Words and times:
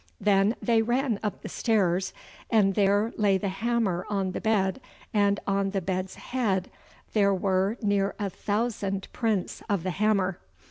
Then 0.19 0.55
they 0.59 0.81
ran 0.81 1.19
up 1.21 1.43
the 1.43 1.47
stairs, 1.47 2.11
and 2.49 2.73
there 2.73 3.13
lay 3.17 3.37
the 3.37 3.49
hammer 3.49 4.03
on 4.09 4.31
the 4.31 4.41
bed, 4.41 4.81
and 5.13 5.39
on 5.45 5.69
the 5.69 5.79
bed's 5.81 6.15
head 6.15 6.71
there 7.13 7.35
were 7.35 7.77
near 7.83 8.15
a 8.17 8.31
thousand 8.31 9.07
prints 9.13 9.61
of 9.69 9.83
the 9.83 9.91
hammer. 9.91 10.39